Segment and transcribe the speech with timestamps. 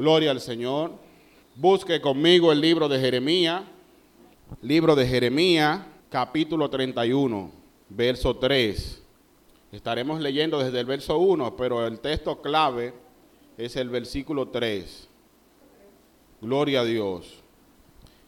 [0.00, 0.92] Gloria al Señor.
[1.56, 3.64] Busque conmigo el libro de Jeremías.
[4.62, 7.50] Libro de Jeremías, capítulo 31,
[7.90, 9.02] verso 3.
[9.72, 12.94] Estaremos leyendo desde el verso 1, pero el texto clave
[13.58, 15.06] es el versículo 3.
[16.40, 17.34] Gloria a Dios.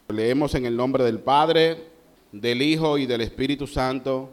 [0.09, 1.87] Leemos en el nombre del Padre,
[2.33, 4.29] del Hijo y del Espíritu Santo.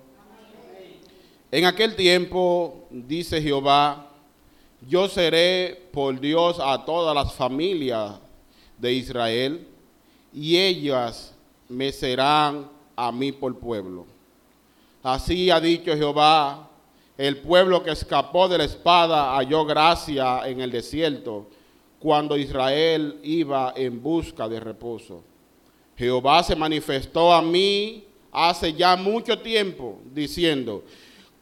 [1.54, 4.09] En aquel tiempo, dice Jehová,
[4.88, 8.20] yo seré por Dios a todas las familias
[8.78, 9.68] de Israel
[10.34, 11.34] y ellas
[11.68, 14.06] me serán a mí por pueblo.
[15.04, 16.70] Así ha dicho Jehová,
[17.18, 21.48] el pueblo que escapó de la espada halló gracia en el desierto
[22.00, 25.24] cuando Israel iba en busca de reposo.
[25.98, 30.84] Jehová se manifestó a mí hace ya mucho tiempo diciendo,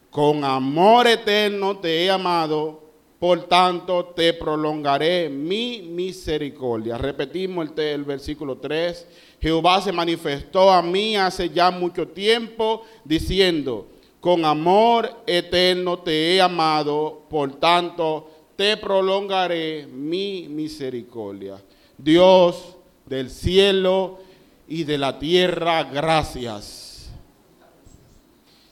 [0.09, 2.86] con amor eterno te he amado,
[3.19, 6.97] por tanto te prolongaré mi misericordia.
[6.97, 9.07] Repetimos el, versículo 3.
[9.41, 13.87] Jehová se manifestó a mí hace ya mucho tiempo diciendo,
[14.19, 21.61] con amor eterno te he amado, por tanto te prolongaré mi misericordia.
[21.97, 24.19] Dios del cielo
[24.67, 27.09] y de la tierra, gracias.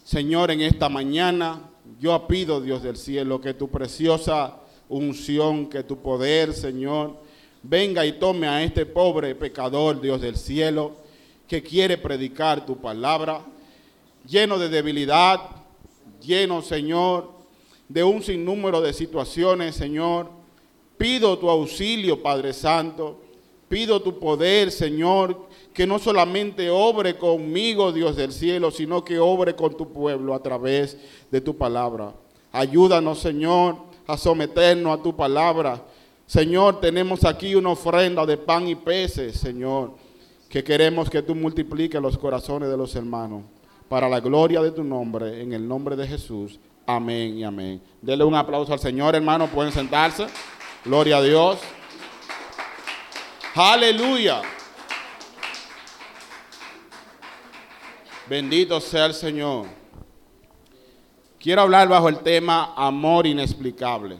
[0.03, 1.61] Señor, en esta mañana
[1.99, 4.57] yo pido, Dios del cielo, que tu preciosa
[4.89, 7.17] unción, que tu poder, Señor,
[7.63, 10.95] venga y tome a este pobre pecador, Dios del cielo,
[11.47, 13.41] que quiere predicar tu palabra,
[14.27, 15.39] lleno de debilidad,
[16.21, 17.31] lleno, Señor,
[17.87, 20.29] de un sinnúmero de situaciones, Señor.
[20.97, 23.21] Pido tu auxilio, Padre Santo.
[23.67, 29.55] Pido tu poder, Señor, que no solamente obre conmigo, Dios del cielo, sino que obre
[29.55, 30.97] con tu pueblo a través
[31.31, 32.13] de tu palabra.
[32.51, 35.83] Ayúdanos, Señor, a someternos a tu palabra.
[36.27, 39.93] Señor, tenemos aquí una ofrenda de pan y peces, Señor,
[40.49, 43.43] que queremos que tú multipliques los corazones de los hermanos
[43.89, 46.59] para la gloria de tu nombre, en el nombre de Jesús.
[46.87, 47.81] Amén y amén.
[48.01, 49.47] Dele un aplauso al Señor, hermano.
[49.47, 50.27] Pueden sentarse.
[50.83, 51.57] Gloria a Dios.
[53.57, 54.41] Aleluya.
[58.27, 59.67] Bendito sea el Señor.
[61.39, 64.17] Quiero hablar bajo el tema amor inexplicable.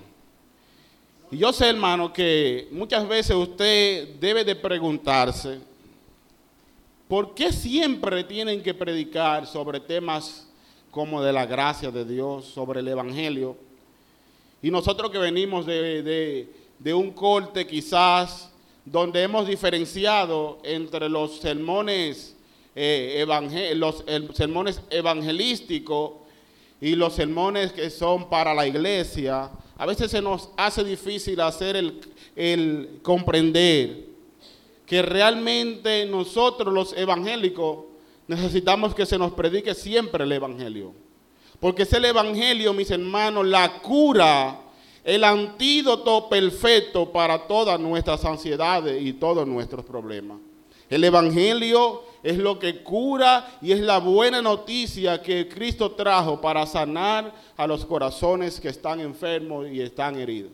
[1.30, 5.60] Y yo sé, hermano, que muchas veces usted debe de preguntarse,
[7.10, 10.48] ¿por qué siempre tienen que predicar sobre temas
[10.90, 13.58] como de la gracia de Dios, sobre el Evangelio?
[14.62, 18.55] Y nosotros que venimos de, de, de un corte quizás
[18.86, 22.36] donde hemos diferenciado entre los sermones,
[22.76, 23.26] eh,
[23.76, 26.12] los sermones evangelísticos
[26.80, 31.76] y los sermones que son para la iglesia, a veces se nos hace difícil hacer
[31.76, 32.00] el,
[32.36, 34.06] el comprender
[34.86, 37.86] que realmente nosotros los evangélicos
[38.28, 40.94] necesitamos que se nos predique siempre el evangelio.
[41.60, 44.62] Porque es el evangelio, mis hermanos, la cura
[45.06, 50.40] el antídoto perfecto para todas nuestras ansiedades y todos nuestros problemas.
[50.90, 56.66] El Evangelio es lo que cura y es la buena noticia que Cristo trajo para
[56.66, 60.52] sanar a los corazones que están enfermos y están heridos.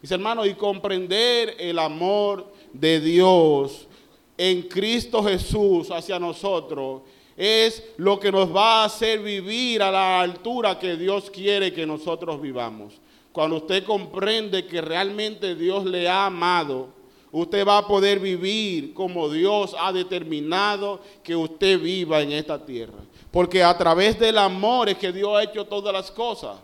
[0.00, 3.88] Mis hermanos, y comprender el amor de Dios
[4.38, 7.02] en Cristo Jesús hacia nosotros
[7.36, 11.84] es lo que nos va a hacer vivir a la altura que Dios quiere que
[11.84, 13.00] nosotros vivamos.
[13.32, 16.88] Cuando usted comprende que realmente Dios le ha amado,
[17.30, 22.98] usted va a poder vivir como Dios ha determinado que usted viva en esta tierra.
[23.30, 26.58] Porque a través del amor es que Dios ha hecho todas las cosas.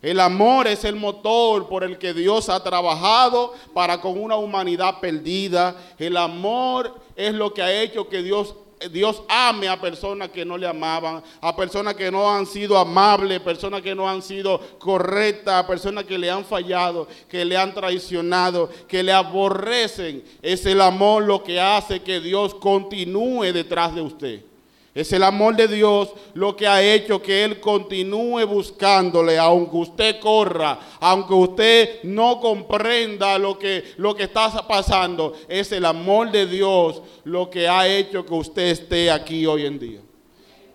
[0.00, 4.98] El amor es el motor por el que Dios ha trabajado para con una humanidad
[5.00, 5.76] perdida.
[5.96, 8.54] El amor es lo que ha hecho que Dios
[8.90, 13.40] Dios ame a personas que no le amaban, a personas que no han sido amables,
[13.40, 17.74] personas que no han sido correctas, a personas que le han fallado, que le han
[17.74, 20.24] traicionado, que le aborrecen.
[20.40, 24.51] Es el amor lo que hace que Dios continúe detrás de usted.
[24.94, 30.20] Es el amor de Dios lo que ha hecho que Él continúe buscándole, aunque usted
[30.20, 35.32] corra, aunque usted no comprenda lo que, lo que está pasando.
[35.48, 39.78] Es el amor de Dios lo que ha hecho que usted esté aquí hoy en
[39.78, 40.00] día.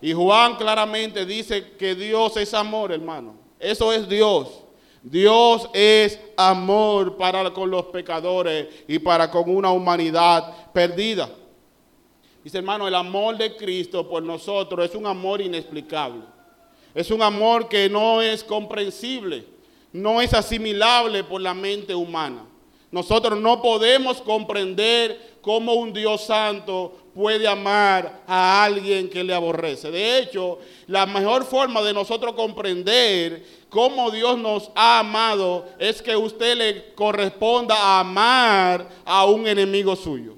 [0.00, 3.34] Y Juan claramente dice que Dios es amor, hermano.
[3.60, 4.48] Eso es Dios.
[5.02, 11.30] Dios es amor para con los pecadores y para con una humanidad perdida.
[12.48, 16.22] Dice hermano, el amor de Cristo por nosotros es un amor inexplicable.
[16.94, 19.44] Es un amor que no es comprensible,
[19.92, 22.46] no es asimilable por la mente humana.
[22.90, 29.90] Nosotros no podemos comprender cómo un Dios santo puede amar a alguien que le aborrece.
[29.90, 36.16] De hecho, la mejor forma de nosotros comprender cómo Dios nos ha amado es que
[36.16, 40.32] usted le corresponda amar a un enemigo suyo.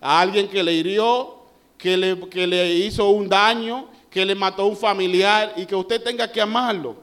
[0.00, 1.35] A alguien que le hirió,
[1.78, 5.74] que le, que le hizo un daño, que le mató a un familiar y que
[5.74, 6.96] usted tenga que amarlo.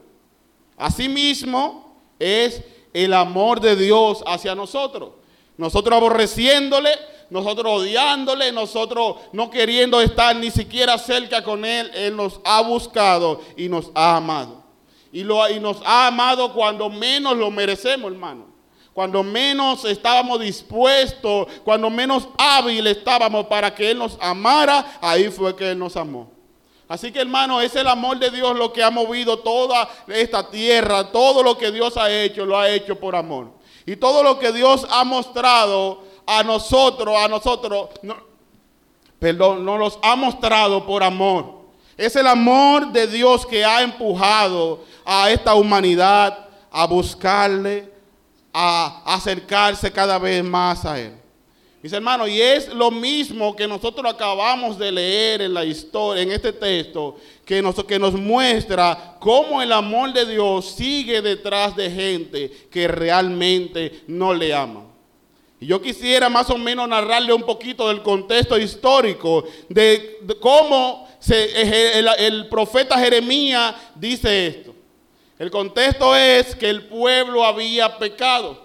[0.77, 2.61] Asimismo es
[2.93, 5.11] el amor de Dios hacia nosotros.
[5.57, 6.89] Nosotros aborreciéndole,
[7.29, 13.41] nosotros odiándole, nosotros no queriendo estar ni siquiera cerca con Él, Él nos ha buscado
[13.57, 14.63] y nos ha amado.
[15.11, 18.52] Y, lo, y nos ha amado cuando menos lo merecemos, hermano.
[18.94, 25.56] Cuando menos estábamos dispuestos, cuando menos hábiles estábamos para que Él nos amara, ahí fue
[25.56, 26.31] que Él nos amó.
[26.88, 31.12] Así que hermano, es el amor de Dios lo que ha movido toda esta tierra,
[31.12, 33.51] todo lo que Dios ha hecho, lo ha hecho por amor.
[33.86, 37.90] Y todo lo que Dios ha mostrado a nosotros, a nosotros,
[39.18, 41.63] perdón, nos los ha mostrado por amor.
[41.98, 47.93] Es el amor de Dios que ha empujado a esta humanidad a buscarle,
[48.53, 51.23] a acercarse cada vez más a Él.
[51.83, 56.31] Mis hermanos, y es lo mismo que nosotros acabamos de leer en la historia, en
[56.31, 61.91] este texto, que nos, que nos muestra cómo el amor de Dios sigue detrás de
[61.91, 64.85] gente que realmente no le ama.
[65.59, 72.07] Y yo quisiera más o menos narrarle un poquito del contexto histórico de, cómo el,
[72.17, 74.72] el profeta Jeremías dice esto.
[75.39, 78.62] El contexto es que el pueblo había pecado.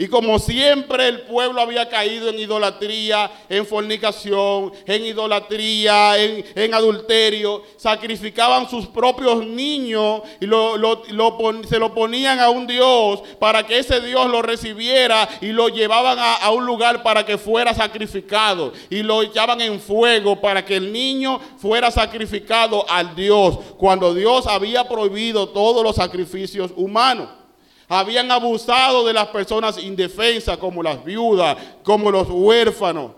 [0.00, 7.62] Y como siempre el pueblo había caído en idolatría, en fornicación, en idolatría, en, adulterio,
[7.76, 14.26] sacrificaban sus propios niños y se lo ponían a un Dios para que ese Dios
[14.30, 18.72] lo recibiera y lo llevaban a, a un lugar para que fuera sacrificado.
[18.88, 24.46] Y lo echaban en fuego para que el niño fuera sacrificado al Dios cuando Dios
[24.46, 27.39] había prohibido todos los sacrificios humanos
[27.90, 33.10] habían abusado de las personas indefensas como las viudas, como los huérfanos.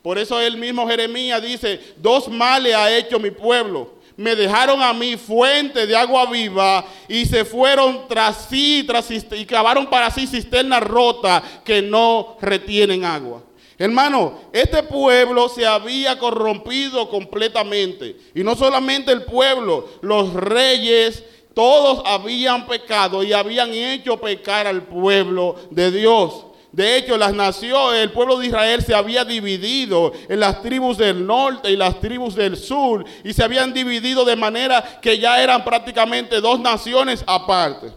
[0.00, 3.96] Por eso el mismo Jeremías dice, dos males ha hecho mi pueblo.
[4.16, 9.44] Me dejaron a mí fuente de agua viva y se fueron tras sí tras, y
[9.44, 13.42] cavaron para sí cisternas rotas que no retienen agua.
[13.76, 18.16] Hermano, este pueblo se había corrompido completamente.
[18.34, 21.24] Y no solamente el pueblo, los reyes
[21.54, 26.46] todos habían pecado y habían hecho pecar al pueblo de Dios.
[26.72, 31.24] De hecho, las naciones, el pueblo de Israel se había dividido en las tribus del
[31.24, 35.62] norte y las tribus del sur y se habían dividido de manera que ya eran
[35.64, 37.92] prácticamente dos naciones aparte.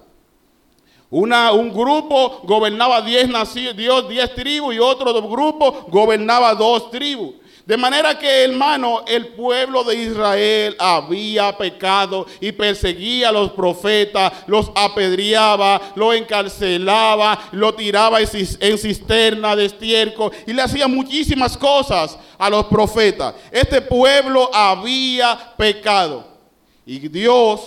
[1.09, 3.27] Una, un grupo gobernaba diez,
[3.75, 7.33] Dios, diez tribus y otro grupo gobernaba dos tribus.
[7.67, 14.31] De manera que, hermano, el pueblo de Israel había pecado y perseguía a los profetas,
[14.47, 22.17] los apedreaba, los encarcelaba, lo tiraba en cisterna de estiércol y le hacía muchísimas cosas
[22.37, 23.35] a los profetas.
[23.51, 26.25] Este pueblo había pecado.
[26.85, 27.59] Y Dios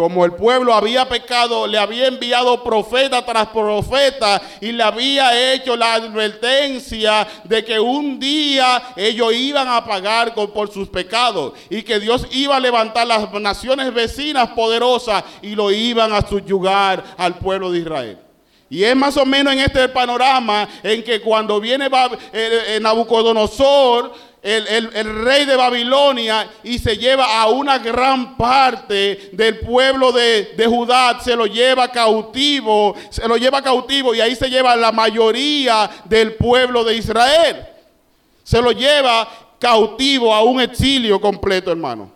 [0.00, 5.76] como el pueblo había pecado, le había enviado profeta tras profeta y le había hecho
[5.76, 12.00] la advertencia de que un día ellos iban a pagar por sus pecados y que
[12.00, 17.70] Dios iba a levantar las naciones vecinas poderosas y lo iban a subyugar al pueblo
[17.70, 18.18] de Israel.
[18.70, 21.90] Y es más o menos en este panorama en que cuando viene
[22.32, 22.78] eh,
[24.42, 30.66] el, rey de Babilonia y se lleva a una gran parte del pueblo de, de,
[30.66, 35.90] Judá, se lo lleva cautivo, se lo lleva cautivo y ahí se lleva la mayoría
[36.06, 37.66] del pueblo de Israel.
[38.42, 39.28] Se lo lleva
[39.58, 42.10] cautivo a un exilio completo, hermano.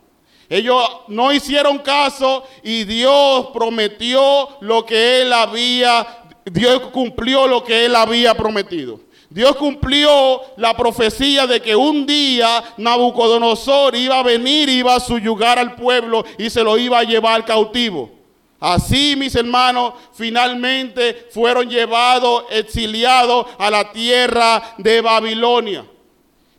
[0.48, 7.86] Ellos no hicieron caso y Dios prometió lo que él había, Dios cumplió lo que
[7.86, 9.00] él había prometido.
[9.34, 15.58] Dios cumplió la profecía de que un día Nabucodonosor iba a venir, iba a subyugar
[15.58, 18.12] al pueblo y se lo iba a llevar cautivo.
[18.60, 25.84] Así, mis hermanos, finalmente fueron llevados, exiliados a la tierra de Babilonia.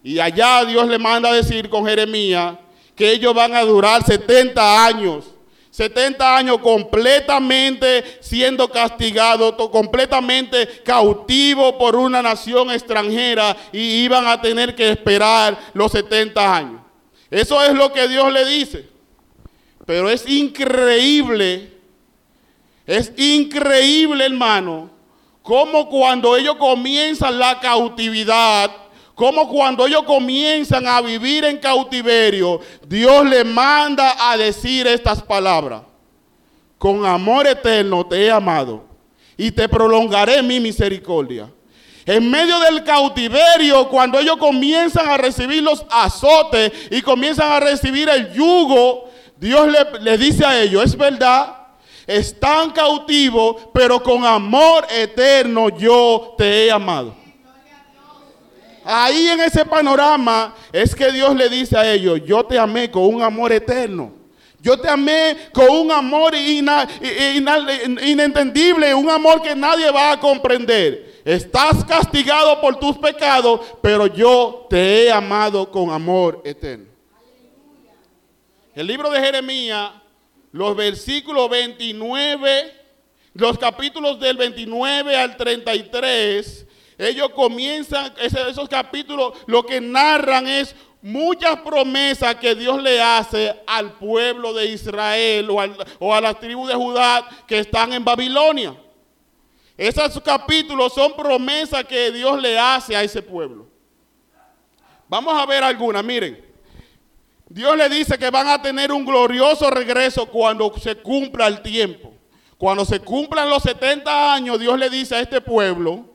[0.04, 2.58] Y allá Dios le manda a decir con Jeremías
[2.94, 5.35] que ellos van a durar 70 años
[5.76, 14.74] 70 años completamente siendo castigado, completamente cautivo por una nación extranjera y iban a tener
[14.74, 16.82] que esperar los 70 años.
[17.30, 18.88] Eso es lo que Dios le dice.
[19.86, 21.74] Pero es increíble,
[22.86, 24.90] es increíble hermano,
[25.42, 28.72] como cuando ellos comienzan la cautividad,
[29.16, 35.84] como cuando ellos comienzan a vivir en cautiverio, Dios les manda a decir estas palabras.
[36.78, 38.84] Con amor eterno te he amado
[39.38, 41.50] y te prolongaré mi misericordia.
[42.06, 48.10] En medio del cautiverio, cuando ellos comienzan a recibir los azotes y comienzan a recibir
[48.10, 51.56] el yugo, Dios le, le dice a ellos, es verdad,
[52.06, 57.25] están cautivos, pero con amor eterno yo te he amado.
[58.86, 63.04] Ahí en ese panorama es que Dios le dice a ellos, yo te amé con
[63.04, 64.14] un amor eterno.
[64.62, 66.34] Yo te amé con un amor
[68.04, 71.22] inentendible, un amor que nadie va a comprender.
[71.26, 76.86] Estás castigado por tus pecados, pero yo te he amado con amor eterno.
[78.76, 79.92] El libro de Jeremías,
[80.52, 82.74] los versículos 29,
[83.34, 86.66] los capítulos del 29 al 33,
[86.98, 93.94] ellos comienzan, esos capítulos lo que narran es muchas promesas que Dios le hace al
[93.94, 95.48] pueblo de Israel
[96.00, 98.76] o, a las tribus de Judá que están en Babilonia.
[99.78, 103.68] Esos capítulos son promesas que Dios le hace a ese pueblo.
[105.08, 106.44] Vamos a ver algunas, miren.
[107.48, 112.14] Dios le dice que van a tener un glorioso regreso cuando se cumpla el tiempo.
[112.58, 116.15] Cuando se cumplan los 70 años, Dios le dice a este pueblo,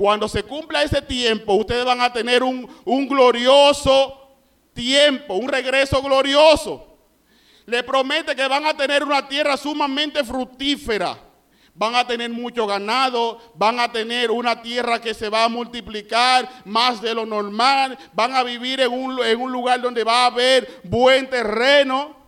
[0.00, 4.34] cuando se cumpla ese tiempo, ustedes van a tener un, un glorioso
[4.72, 6.96] tiempo, un regreso glorioso.
[7.66, 11.18] Le promete que van a tener una tierra sumamente fructífera
[11.74, 16.48] van a tener mucho ganado, van a tener una tierra que se va a multiplicar
[16.64, 20.26] más de lo normal, van a vivir en un, en un lugar donde va a
[20.26, 22.19] haber buen terreno.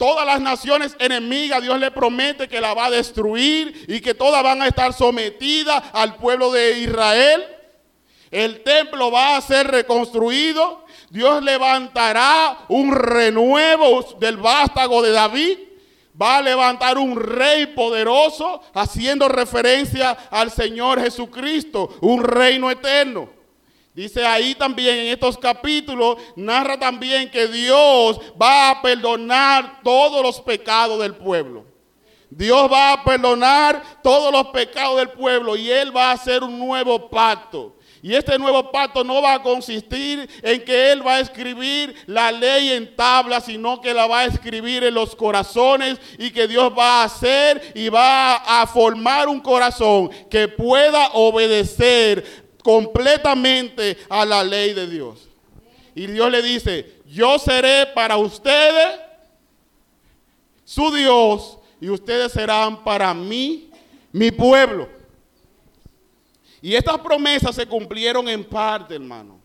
[0.00, 4.42] Todas las naciones enemigas, Dios le promete que la va a destruir y que todas
[4.42, 7.44] van a estar sometidas al pueblo de Israel.
[8.30, 10.86] El templo va a ser reconstruido.
[11.10, 15.58] Dios levantará un renuevo del vástago de David
[16.20, 23.39] va a levantar un rey poderoso haciendo referencia al Señor Jesucristo, un reino eterno.
[24.00, 30.40] Dice ahí también en estos capítulos, narra también que Dios va a perdonar todos los
[30.40, 31.66] pecados del pueblo.
[32.30, 36.58] Dios va a perdonar todos los pecados del pueblo y Él va a hacer un
[36.58, 37.76] nuevo pacto.
[38.00, 42.32] Y este nuevo pacto no va a consistir en que Él va a escribir la
[42.32, 46.72] ley en tablas, sino que la va a escribir en los corazones y que Dios
[46.72, 54.42] va a hacer y va a formar un corazón que pueda obedecer completamente a la
[54.44, 55.28] ley de Dios.
[55.94, 59.00] Y Dios le dice, yo seré para ustedes
[60.64, 63.70] su Dios y ustedes serán para mí
[64.12, 64.88] mi pueblo.
[66.62, 69.40] Y estas promesas se cumplieron en parte, hermano.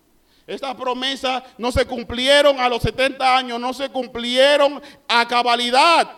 [0.45, 6.12] Estas promesas no se cumplieron a los 70 años, no se cumplieron a cabalidad.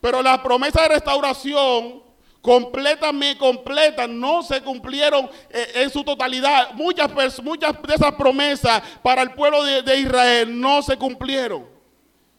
[0.00, 2.02] Pero las promesas de restauración
[2.42, 6.72] completamente completas no se cumplieron eh, en su totalidad.
[6.74, 7.08] Muchas,
[7.42, 11.70] muchas de esas promesas para el pueblo de, Israel no se cumplieron.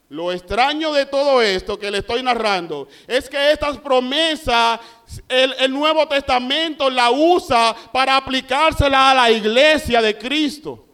[0.09, 4.79] Lo extraño de todo esto que le estoy narrando es que estas promesas,
[5.27, 10.85] el, Nuevo Testamento la usa para aplicársela a la iglesia de Cristo.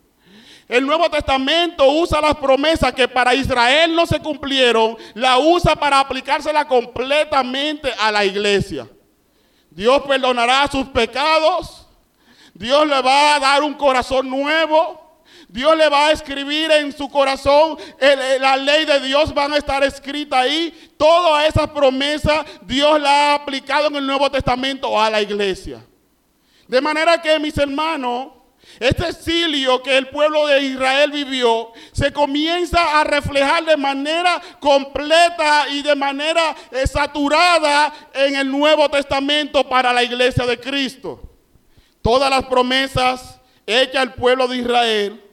[0.70, 6.00] El Nuevo Testamento usa las promesas que para Israel no se cumplieron, la usa para
[6.00, 8.88] aplicársela completamente a la iglesia.
[9.80, 11.88] Dios perdonará sus pecados,
[12.54, 17.08] Dios le va a dar un corazón nuevo, Dios le va a escribir en su
[17.08, 17.78] corazón,
[18.42, 20.92] la ley de Dios van a estar escrita ahí.
[20.98, 25.82] Todas esas promesas Dios la ha aplicado en el Nuevo Testamento a la iglesia.
[26.68, 28.34] De manera que mis hermanos,
[28.80, 35.68] este exilio que el pueblo de Israel vivió se comienza a reflejar de manera completa
[35.70, 41.22] y de manera eh, saturada en el Nuevo Testamento para la iglesia de Cristo.
[42.02, 45.24] Todas las promesas hechas al pueblo de Israel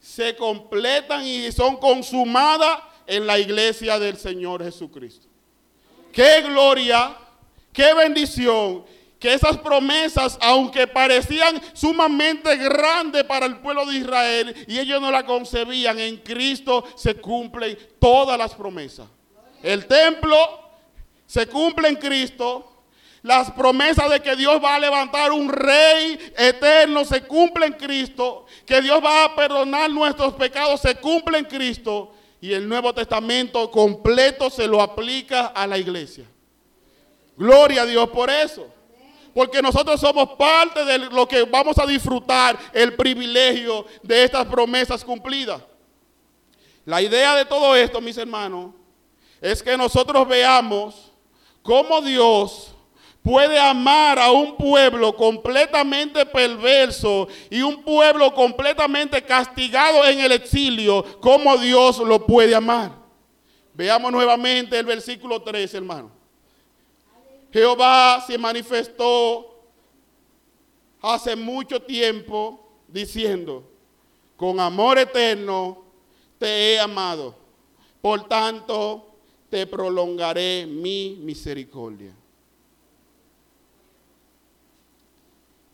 [0.00, 5.26] se completan y son consumadas en la iglesia del Señor Jesucristo.
[6.12, 7.16] Qué gloria,
[7.72, 8.84] qué bendición
[9.18, 15.10] que esas promesas, aunque parecían sumamente grandes para el pueblo de Israel y ellos no
[15.10, 19.08] la concebían, en Cristo se cumplen todas las promesas.
[19.62, 20.36] El templo
[21.26, 22.72] se cumple en Cristo,
[23.22, 28.46] las promesas de que Dios va a levantar un rey eterno se cumplen en Cristo,
[28.64, 33.68] que Dios va a perdonar nuestros pecados se cumple en Cristo y el Nuevo Testamento
[33.70, 36.24] completo se lo aplica a la iglesia.
[37.36, 38.77] Gloria a Dios por eso.
[39.34, 45.04] Porque nosotros somos parte de lo que vamos a disfrutar, el privilegio de estas promesas
[45.04, 45.62] cumplidas.
[46.84, 48.74] La idea de todo esto, mis hermanos,
[49.40, 51.12] es que nosotros veamos
[51.62, 52.74] cómo Dios
[53.22, 61.04] puede amar a un pueblo completamente perverso y un pueblo completamente castigado en el exilio,
[61.20, 62.92] cómo Dios lo puede amar.
[63.74, 66.17] Veamos nuevamente el versículo 3, hermano.
[67.52, 69.54] Jehová se manifestó
[71.00, 73.64] hace mucho tiempo diciendo,
[74.36, 75.84] con amor eterno
[76.38, 77.34] te he amado,
[78.00, 79.14] por tanto
[79.48, 82.14] te prolongaré mi misericordia.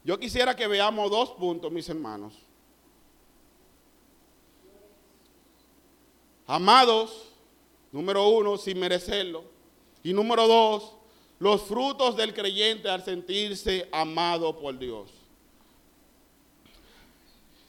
[0.04, 2.34] Yo quisiera que veamos dos puntos, mis hermanos.
[6.46, 7.32] Amados,
[7.90, 9.44] número uno, sin merecerlo.
[10.02, 10.93] Y número dos,
[11.38, 15.10] los frutos del creyente al sentirse amado por Dios.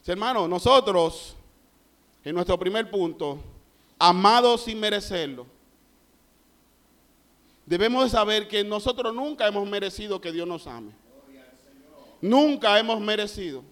[0.06, 1.34] Hermanos, nosotros,
[2.24, 3.38] en nuestro primer punto,
[3.98, 5.46] amados sin merecerlo,
[7.64, 10.92] debemos de saber que nosotros nunca hemos merecido que Dios nos ame.
[12.20, 13.64] Nunca hemos merecido.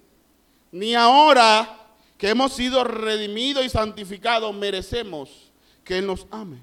[0.73, 1.81] Ni ahora
[2.19, 5.53] que hemos sido redimidos y santificados, merecemos
[5.85, 6.59] que nos ame.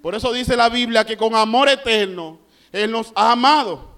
[0.00, 2.38] Por eso dice la Biblia que con amor eterno
[2.72, 3.92] Él nos ha amado.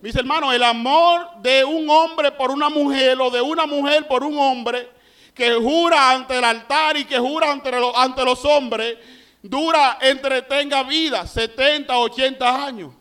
[0.00, 4.24] Mis hermanos, el amor de un hombre por una mujer o de una mujer por
[4.24, 4.88] un hombre
[5.34, 8.98] que jura ante el altar y que jura ante, los, ante los hombres,
[9.42, 12.92] dura entretenga vida, 70, 80 años.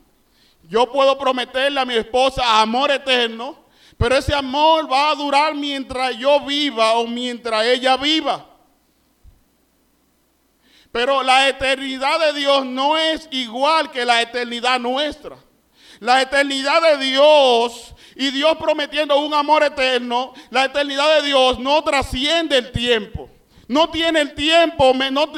[0.69, 3.57] Yo puedo prometerle a mi esposa amor eterno,
[3.97, 8.50] pero ese amor va a durar mientras yo viva o mientras ella viva.
[10.91, 15.37] Pero la eternidad de Dios no es igual que la eternidad nuestra.
[15.99, 21.83] La eternidad de Dios y Dios prometiendo un amor eterno, la eternidad de Dios no
[21.83, 23.29] trasciende el tiempo.
[23.67, 25.31] No tiene el tiempo, no,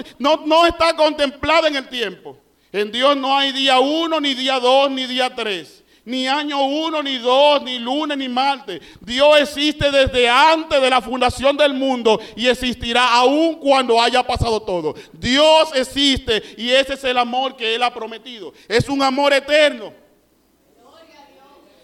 [0.46, 2.38] no, está contemplada en el tiempo.
[2.72, 7.02] En Dios no hay día uno, ni día dos, ni día tres ni año uno,
[7.02, 8.82] ni dos, ni lunes, ni martes.
[9.00, 14.62] Dios existe desde antes de la fundación del mundo y existirá aún cuando haya pasado
[14.62, 14.96] todo.
[15.14, 18.54] Dios existe y ese es el amor que Él ha prometido.
[18.68, 19.94] Es un amor eterno.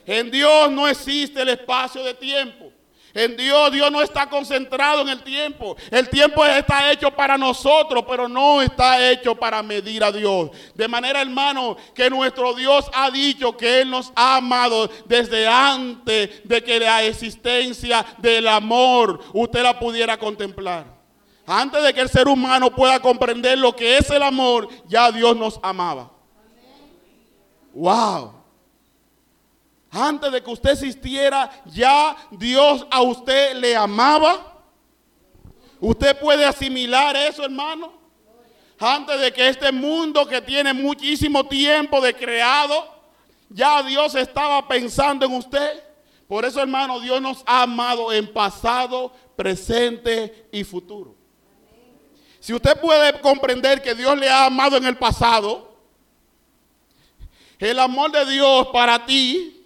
[0.06, 2.69] En Dios no existe el espacio de tiempo.
[3.14, 5.76] En Dios, Dios no está concentrado en el tiempo.
[5.90, 10.52] El tiempo está hecho para nosotros, pero no está hecho para medir a Dios.
[10.76, 16.48] De manera, hermano, que nuestro Dios ha dicho que Él nos ha amado desde antes
[16.48, 20.86] de que la existencia del amor usted la pudiera contemplar.
[21.46, 25.36] Antes de que el ser humano pueda comprender lo que es el amor, ya Dios
[25.36, 26.12] nos amaba.
[27.74, 28.39] Wow.
[29.92, 34.62] Antes de que usted existiera, ya Dios a usted le amaba.
[35.80, 37.94] ¿Usted puede asimilar eso, hermano?
[38.78, 43.00] Antes de que este mundo que tiene muchísimo tiempo de creado,
[43.50, 45.84] ya Dios estaba pensando en usted.
[46.28, 51.16] Por eso, hermano, Dios nos ha amado en pasado, presente y futuro.
[52.40, 55.76] Si usted puede comprender que Dios le ha amado en el pasado,
[57.58, 59.59] el amor de Dios para ti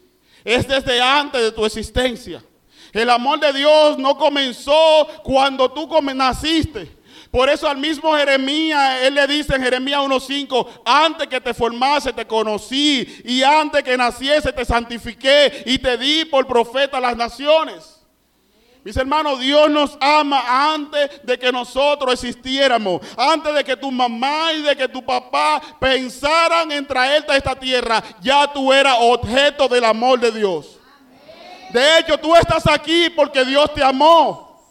[0.44, 2.44] es desde antes de tu existencia.
[2.92, 7.04] El amor de Dios no comenzó cuando tú naciste.
[7.32, 12.14] Por eso al mismo Jeremías, él le dice en Jeremías 1.5, antes que te formase
[12.14, 17.18] te conocí y antes que naciese te santifiqué y te di por profeta a las
[17.18, 17.93] naciones.
[18.84, 24.52] Mis hermanos, Dios nos ama antes de que nosotros existiéramos, antes de que tu mamá
[24.52, 29.70] y de que tu papá pensaran en traerte a esta tierra, ya tú eras objeto
[29.70, 30.78] del amor de Dios.
[31.72, 34.62] De hecho, tú estás aquí porque Dios te amó.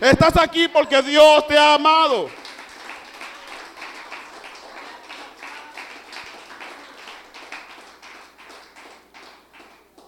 [0.00, 2.30] Estás aquí porque Dios te ha amado.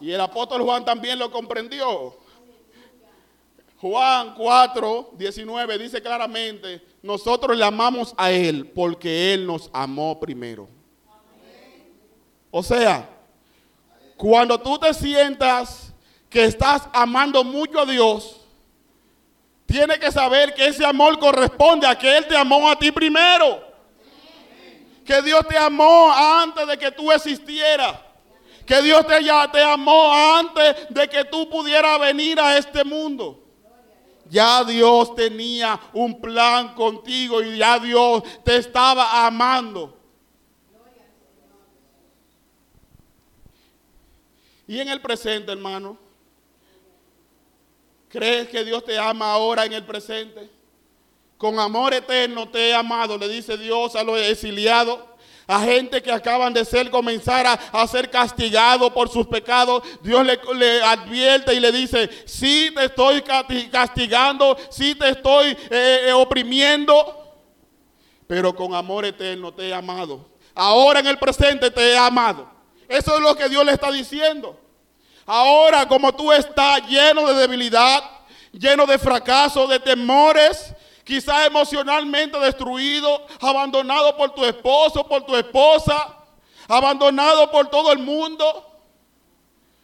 [0.00, 2.19] Y el apóstol Juan también lo comprendió.
[3.80, 10.68] Juan 4, 19 dice claramente, nosotros le amamos a Él porque Él nos amó primero.
[12.50, 13.08] O sea,
[14.16, 15.94] cuando tú te sientas
[16.28, 18.42] que estás amando mucho a Dios,
[19.64, 23.64] tienes que saber que ese amor corresponde a que Él te amó a ti primero.
[25.06, 27.96] Que Dios te amó antes de que tú existieras
[28.70, 33.39] que Dios te, ya te amó antes de que tú pudieras venir a este mundo.
[34.30, 39.98] Ya Dios tenía un plan contigo y ya Dios te estaba amando.
[44.68, 45.98] Y en el presente, hermano,
[48.08, 50.48] ¿crees que Dios te ama ahora en el presente?
[51.40, 54.98] Con amor eterno te he amado, le dice Dios a los exiliados
[55.46, 60.24] a gente que acaban de ser, comenzar a, ser castigados por sus pecados, Dios
[60.55, 67.35] le, advierte y le dice, sí te estoy castigando, sí te estoy eh, eh, oprimiendo,
[68.26, 70.29] pero con amor eterno te he amado.
[70.55, 72.48] Ahora en el presente te he amado.
[72.87, 74.61] Eso es lo que Dios le está diciendo.
[75.24, 78.05] Ahora como tú estás lleno de debilidad,
[78.53, 80.74] lleno de fracaso, de temores,
[81.11, 86.16] quizás emocionalmente destruido, abandonado por tu esposo, por tu esposa,
[86.68, 88.44] abandonado por todo el mundo,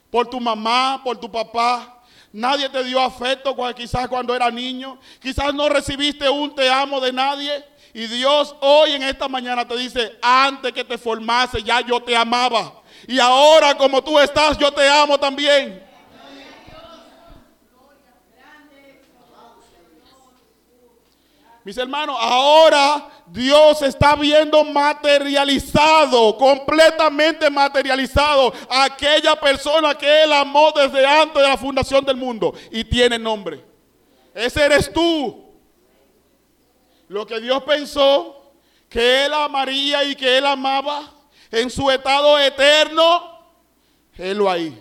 [0.09, 2.01] por tu mamá, por tu papá.
[2.33, 5.01] Nadie te dio afecto quizás cuando era niño.
[5.21, 7.65] Quizás no recibiste un te amo de nadie.
[7.93, 12.15] Y Dios hoy en esta mañana te dice, antes que te formase ya yo te
[12.15, 12.83] amaba.
[13.09, 15.85] Y ahora como tú estás, yo te amo también.
[21.67, 31.05] Mis hermanos, ahora Dios está viendo materializado, completamente materializado, aquella persona que Él amó desde
[31.05, 33.65] antes de la fundación del mundo y tiene nombre.
[34.33, 35.45] Ese eres tú.
[37.09, 38.53] Lo que Dios pensó
[38.89, 41.11] que Él amaría y que Él amaba
[41.51, 43.41] en su estado eterno,
[44.17, 44.81] Él lo ahí.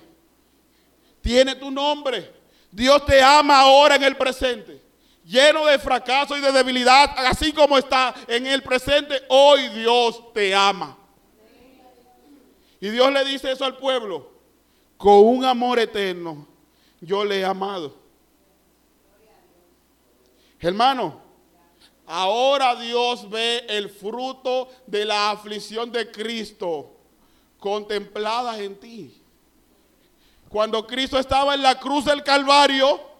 [1.19, 2.31] Tiene tu nombre.
[2.69, 4.84] Dios te ama ahora en el presente
[5.25, 10.53] lleno de fracaso y de debilidad, así como está en el presente, hoy Dios te
[10.53, 10.97] ama.
[12.79, 14.31] Y Dios le dice eso al pueblo,
[14.97, 16.47] con un amor eterno,
[17.01, 17.95] yo le he amado.
[20.59, 21.21] Hermano,
[22.05, 26.91] ahora Dios ve el fruto de la aflicción de Cristo
[27.59, 29.21] contemplada en ti.
[30.49, 33.14] Cuando Cristo estaba en la cruz del Calvario,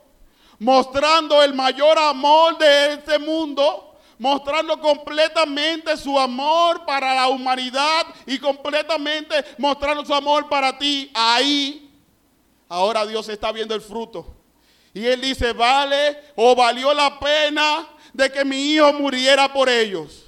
[0.59, 8.39] mostrando el mayor amor de este mundo, mostrando completamente su amor para la humanidad y
[8.39, 11.11] completamente mostrando su amor para ti.
[11.13, 11.91] Ahí,
[12.69, 14.33] ahora Dios está viendo el fruto.
[14.93, 20.23] Y Él dice, vale o valió la pena de que mi hijo muriera por ellos.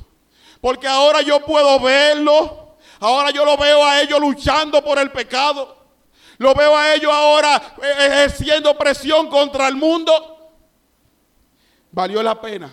[0.60, 2.76] Porque ahora yo puedo verlo.
[3.00, 5.77] Ahora yo lo veo a ellos luchando por el pecado.
[6.38, 10.54] Lo veo a ellos ahora eh, ejerciendo presión contra el mundo.
[11.91, 12.71] Valió la pena.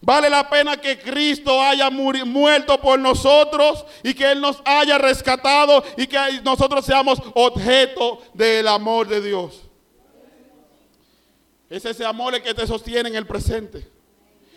[0.00, 5.82] Vale la pena que Cristo haya muerto por nosotros y que Él nos haya rescatado
[5.96, 9.62] y que nosotros seamos objeto del amor de Dios.
[11.68, 13.86] Es ese amor el que te sostiene en el presente.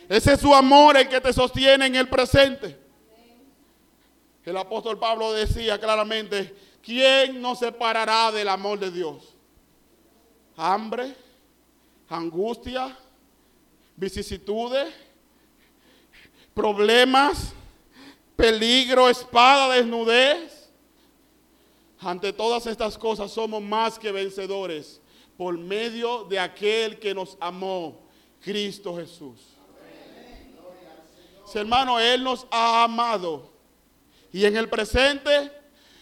[0.07, 2.77] Ese es su amor el que te sostiene en el presente.
[4.45, 9.35] El apóstol Pablo decía claramente, ¿quién nos separará del amor de Dios?
[10.55, 11.15] Hambre,
[12.09, 12.97] angustia,
[13.95, 14.93] vicisitudes,
[16.53, 17.53] problemas,
[18.35, 20.69] peligro, espada, desnudez.
[21.99, 24.99] Ante todas estas cosas somos más que vencedores
[25.37, 28.01] por medio de aquel que nos amó,
[28.41, 29.39] Cristo Jesús.
[31.53, 33.51] hermano, Él nos ha amado.
[34.31, 35.51] Y en el presente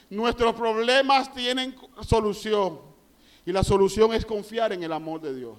[0.09, 1.75] nuestros problemas tienen
[2.07, 2.81] solución.
[3.45, 5.57] Y la solución es confiar en el amor de Dios.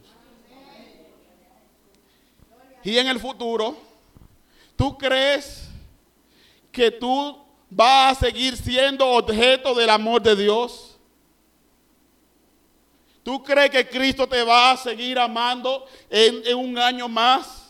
[2.82, 3.76] Y en el futuro,
[4.76, 5.68] ¿tú crees
[6.72, 10.98] que tú vas a seguir siendo objeto del amor de Dios?
[13.22, 17.69] ¿Tú crees que Cristo te va a seguir amando en, un año más?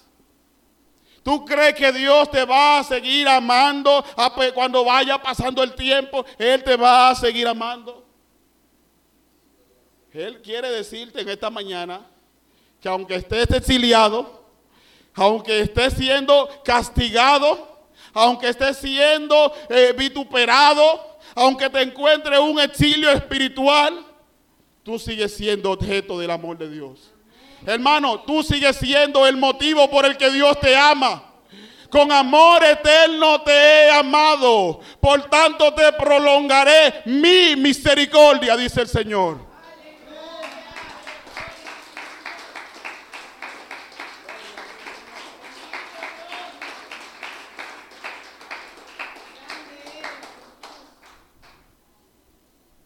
[1.22, 4.04] ¿Tú crees que Dios te va a seguir amando
[4.54, 6.24] cuando vaya pasando el tiempo?
[6.38, 8.06] Él te va a seguir amando.
[10.12, 12.06] Él quiere decirte en esta mañana
[12.80, 14.44] que aunque estés exiliado,
[15.14, 17.68] aunque esté siendo castigado,
[18.12, 24.04] aunque esté siendo eh, vituperado, aunque te encuentre un exilio espiritual,
[24.82, 27.12] tú sigues siendo objeto del amor de Dios.
[27.66, 31.24] Hermano, tú sigues siendo el motivo por el que Dios te ama.
[31.90, 34.80] Con amor eterno te he amado.
[35.00, 39.50] Por tanto te prolongaré mi misericordia, dice el Señor.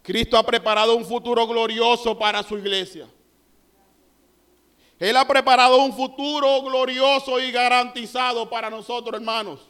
[0.02, 3.06] Cristo ha preparado un futuro glorioso para su iglesia.
[4.98, 9.60] Él ha preparado un futuro glorioso y garantizado para nosotros, hermanos.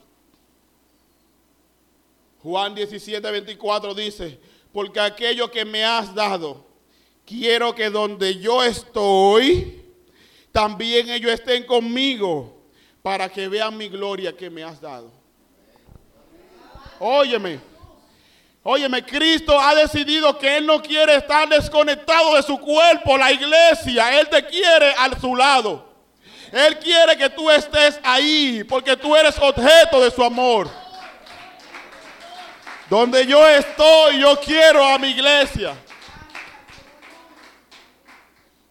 [2.43, 4.39] Juan 17, 24 dice,
[4.71, 6.63] porque aquello que me has dado,
[7.25, 9.83] quiero que donde yo estoy,
[10.51, 12.55] también ellos estén conmigo,
[13.01, 15.11] para que vean mi gloria que me has dado.
[16.99, 17.74] Óyeme.
[18.67, 24.19] Óyeme, Cristo ha decidido que Él no quiere estar desconectado de su cuerpo, la iglesia.
[24.19, 25.87] Él te quiere a su lado.
[26.51, 30.67] Él quiere que tú estés ahí porque tú eres objeto de su amor.
[32.89, 35.75] Donde yo estoy, yo quiero a mi iglesia.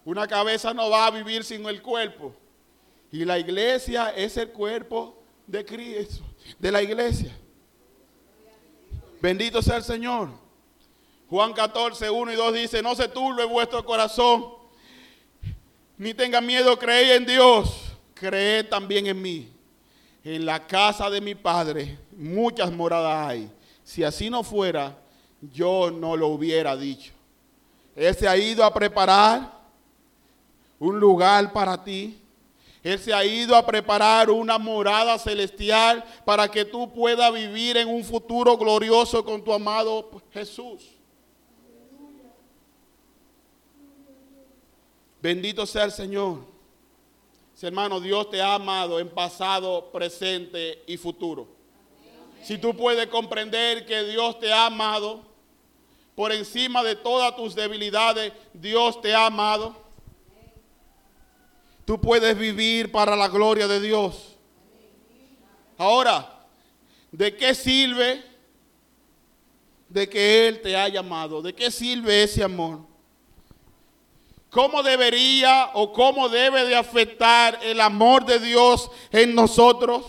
[0.04, 2.34] Una cabeza no va a vivir sin el cuerpo.
[3.12, 6.24] Y la iglesia es el cuerpo de Cristo,
[6.58, 7.32] de la iglesia.
[9.24, 10.28] Bendito sea el Señor.
[11.30, 14.44] Juan 14, 1 y 2 dice, no se turbe vuestro corazón,
[15.96, 19.50] ni tenga miedo, creed en Dios, creed también en mí.
[20.24, 23.50] En la casa de mi Padre muchas moradas hay.
[23.82, 24.94] Si así no fuera,
[25.40, 27.14] yo no lo hubiera dicho.
[27.96, 29.58] Él se ha ido a preparar
[30.78, 32.20] un lugar para ti.
[32.84, 37.88] Él se ha ido a preparar una morada celestial para que tú puedas vivir en
[37.88, 40.90] un futuro glorioso con tu amado Jesús.
[45.22, 46.40] Bendito sea el Señor.
[47.62, 51.48] hermano, Dios te ha amado en pasado, presente y futuro.
[52.42, 55.22] Si tú puedes comprender que Dios te ha amado
[56.14, 59.83] por encima de todas tus debilidades, Dios te ha amado
[61.84, 64.36] Tú puedes vivir para la gloria de Dios.
[65.76, 66.46] Ahora,
[67.12, 68.24] ¿de qué sirve
[69.88, 71.42] de que Él te haya amado?
[71.42, 72.80] ¿De qué sirve ese amor?
[74.50, 80.04] ¿Cómo debería o cómo debe de afectar el amor de Dios en nosotros?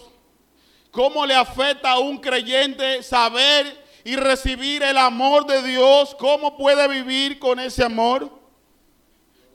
[0.92, 6.16] ¿Cómo le afecta a un creyente saber y recibir el amor de Dios?
[6.16, 8.45] ¿Cómo puede vivir con ese amor?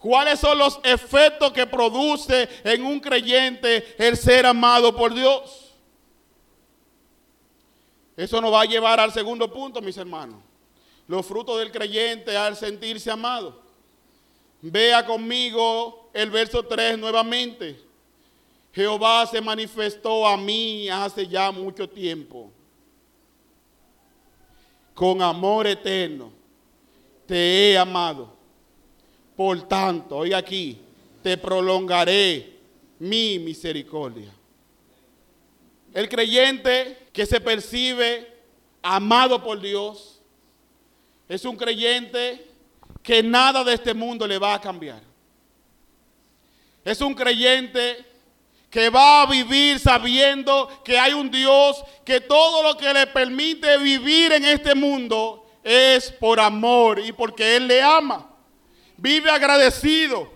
[0.00, 5.74] ¿Cuáles son los efectos que produce en un creyente el ser amado por Dios?
[8.16, 10.40] Eso nos va a llevar al segundo punto, mis hermanos.
[11.06, 13.60] Los frutos del creyente al sentirse amado.
[14.62, 17.78] Vea conmigo el verso 3 nuevamente.
[18.72, 22.50] Jehová se manifestó a mí hace ya mucho tiempo.
[24.94, 26.32] Con amor eterno
[27.26, 28.39] te he amado
[29.40, 30.78] por tanto, hoy aquí,
[31.22, 32.58] te prolongaré
[32.98, 34.30] mi misericordia.
[35.94, 38.30] El creyente que se percibe
[38.82, 40.20] amado por Dios
[41.26, 42.48] es un creyente
[43.02, 45.00] que nada de este mundo le va a cambiar.
[46.84, 48.04] Es un creyente
[48.68, 53.78] que va a vivir sabiendo que hay un Dios que todo lo que le permite
[53.78, 58.29] vivir en este mundo es por amor y porque Él le ama
[59.00, 60.30] vive agradecido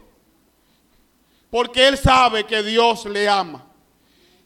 [1.51, 3.65] porque él sabe que Dios le ama.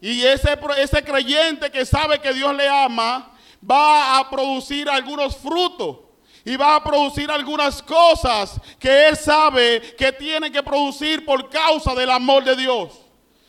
[0.00, 3.33] Y ese, ese creyente que sabe que Dios le ama
[3.68, 5.98] va a producir algunos frutos
[6.44, 11.94] y va a producir algunas cosas que él sabe que tiene que producir por causa
[11.94, 13.00] del amor de Dios.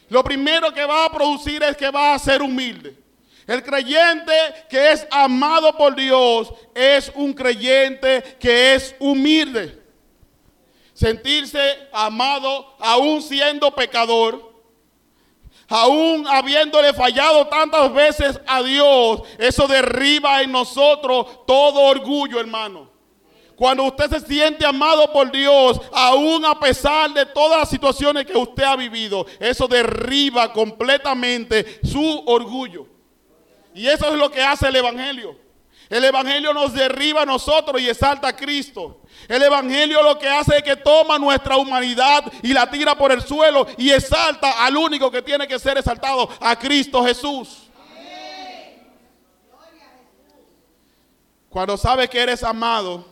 [0.08, 2.98] Lo primero que va a producir es que va a ser humilde.
[3.46, 4.32] El creyente
[4.70, 9.79] que es amado por Dios es un creyente que es humilde
[11.00, 14.54] sentirse amado aún siendo pecador,
[15.70, 22.90] aún habiéndole fallado tantas veces a Dios, eso derriba en nosotros todo orgullo, hermano.
[23.56, 28.38] Cuando usted se siente amado por Dios, aún a pesar de todas las situaciones que
[28.38, 32.88] usted ha vivido, eso derriba completamente su orgullo.
[33.74, 35.38] Y eso es lo que hace el Evangelio.
[35.90, 38.99] El Evangelio nos derriba a nosotros y exalta a Cristo.
[39.28, 43.22] El Evangelio lo que hace es que toma nuestra humanidad y la tira por el
[43.22, 47.70] suelo y exalta al único que tiene que ser exaltado, a Cristo Jesús.
[51.50, 53.06] Cuando sabes que eres amado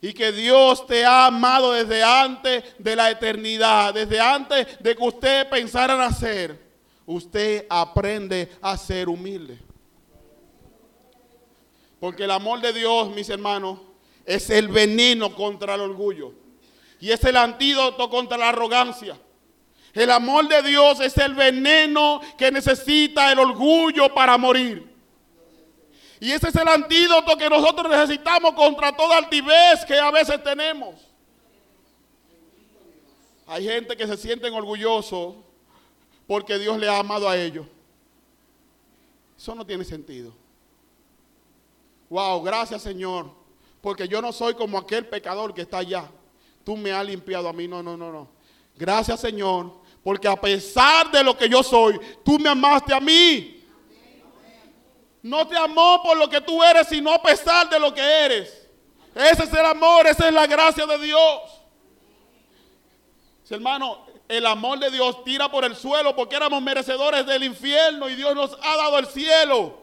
[0.00, 5.02] y que Dios te ha amado desde antes de la eternidad, desde antes de que
[5.02, 6.60] usted pensara nacer,
[7.06, 9.58] usted aprende a ser humilde.
[12.02, 13.78] Porque el amor de Dios, mis hermanos,
[14.26, 16.32] es el veneno contra el orgullo.
[16.98, 19.16] Y es el antídoto contra la arrogancia.
[19.92, 24.92] El amor de Dios es el veneno que necesita el orgullo para morir.
[26.18, 30.96] Y ese es el antídoto que nosotros necesitamos contra toda altivez que a veces tenemos.
[33.46, 35.36] Hay gente que se sienten orgullosos
[36.26, 37.64] porque Dios le ha amado a ellos.
[39.38, 40.41] Eso no tiene sentido.
[42.12, 43.30] Wow, gracias Señor,
[43.80, 46.10] porque yo no soy como aquel pecador que está allá.
[46.62, 47.66] Tú me has limpiado a mí.
[47.66, 48.28] No, no, no, no.
[48.76, 49.72] Gracias Señor,
[50.04, 53.64] porque a pesar de lo que yo soy, tú me amaste a mí.
[55.22, 58.68] No te amó por lo que tú eres, sino a pesar de lo que eres.
[59.14, 61.40] Ese es el amor, esa es la gracia de Dios.
[63.48, 68.16] hermano, el amor de Dios tira por el suelo porque éramos merecedores del infierno y
[68.16, 69.81] Dios nos ha dado el cielo.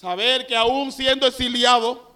[0.00, 2.10] Saber que aún siendo exiliado,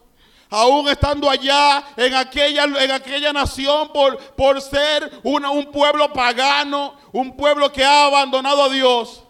[0.49, 7.37] aún estando allá en aquella, en aquella nación por, por ser un pueblo pagano, un
[7.37, 9.23] pueblo que ha abandonado a Dios,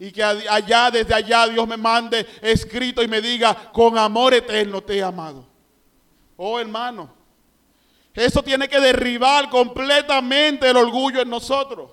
[0.00, 4.80] y que allá, desde allá, Dios me mande escrito y me diga, con amor eterno
[4.80, 5.46] te he amado.
[6.36, 7.14] Oh hermano,
[8.12, 11.92] eso tiene que derribar completamente el orgullo en nosotros.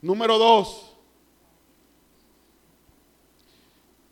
[0.00, 0.91] Número dos,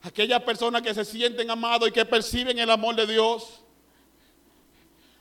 [0.02, 3.60] aquellas personas que se sienten amados y que perciben el amor de Dios,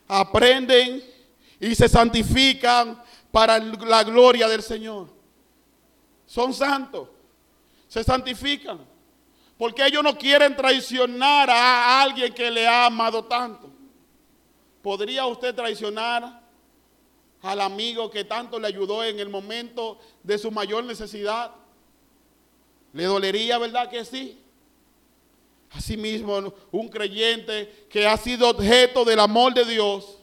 [0.08, 1.04] aprenden
[1.58, 5.20] y se santifican para la gloria del Señor
[6.30, 7.08] son santos,
[7.88, 8.78] se santifican,
[9.58, 13.68] porque ellos no quieren traicionar a alguien que le ha amado tanto.
[14.80, 16.40] ¿Podría usted traicionar
[17.42, 21.50] al amigo que tanto le ayudó en el momento de su mayor necesidad?
[22.92, 24.39] ¿Le dolería, verdad que sí?
[25.72, 30.18] Asimismo, un creyente que ha sido objeto del amor de Dios,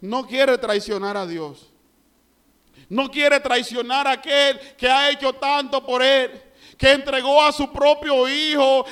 [0.00, 1.68] no quiere traicionar a Dios.
[2.88, 6.42] No quiere traicionar a aquel que ha hecho tanto por él.
[6.76, 8.84] Que entregó a su propio hijo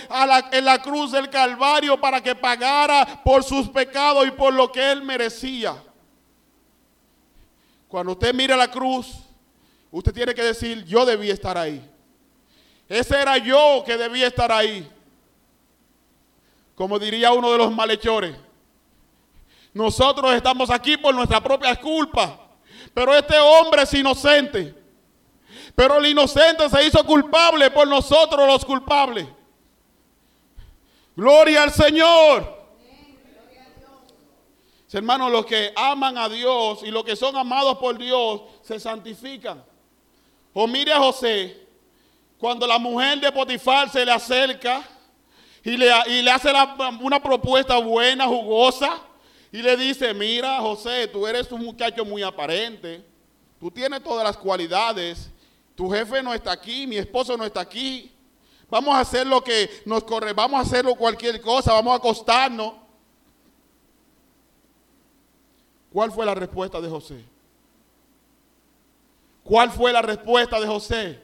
[0.52, 4.92] en la cruz del Calvario para que pagara por sus pecados y por lo que
[4.92, 5.82] él merecía.
[7.88, 9.08] Cuando usted mira la cruz,
[9.90, 11.84] usted tiene que decir, yo debía estar ahí.
[12.88, 14.88] Ese era yo que debía estar ahí.
[16.80, 18.34] Como diría uno de los malhechores.
[19.74, 22.40] Nosotros estamos aquí por nuestra propia culpa.
[22.94, 24.74] Pero este hombre es inocente.
[25.76, 29.28] Pero el inocente se hizo culpable por nosotros los culpables.
[31.14, 32.50] Gloria al Señor.
[34.90, 39.62] Hermanos, los que aman a Dios y los que son amados por Dios se santifican.
[40.54, 41.62] O mire a José,
[42.38, 44.82] cuando la mujer de Potifar se le acerca
[45.62, 46.50] y le, hace
[47.00, 49.00] una propuesta buena, jugosa,
[49.52, 53.04] y le dice, mira José, tú eres un muchacho muy aparente,
[53.58, 55.30] tú tienes todas las cualidades,
[55.74, 58.12] tu jefe no está aquí, mi esposo no está aquí,
[58.70, 62.74] vamos a hacer lo que nos corre, vamos a hacerlo cualquier cosa, vamos a acostarnos.
[65.92, 67.24] ¿Cuál fue la respuesta de José?
[69.42, 71.20] ¿Cuál fue la respuesta de José?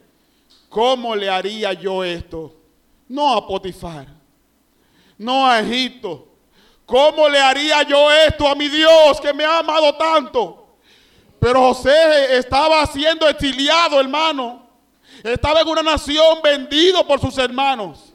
[0.69, 2.53] ¿Cómo le haría yo esto?
[3.09, 4.16] No a Potifar,
[5.19, 6.27] no a Egipto,
[6.87, 10.79] ¿Cómo le haría yo esto a mi Dios que me ha amado tanto?
[11.41, 14.65] Pero José estaba siendo exiliado, hermano.
[15.25, 18.15] Estaba en una nación vendido por sus hermanos.